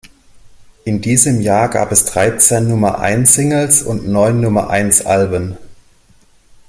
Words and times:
In 0.83 1.01
diesem 1.03 1.41
Jahr 1.41 1.69
gab 1.69 1.91
es 1.91 2.05
dreizehn 2.05 2.67
Nummer-eins-Singles 2.67 3.83
und 3.83 4.07
neun 4.07 4.41
Nummer-eins-Alben. 4.41 5.57